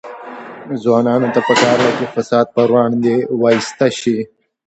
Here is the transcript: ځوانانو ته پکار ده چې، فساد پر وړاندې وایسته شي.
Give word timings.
ځوانانو 0.83 1.27
ته 1.33 1.39
پکار 1.47 1.77
ده 1.83 1.91
چې، 1.97 2.05
فساد 2.15 2.47
پر 2.55 2.67
وړاندې 2.73 3.13
وایسته 3.41 3.87
شي. 3.99 4.17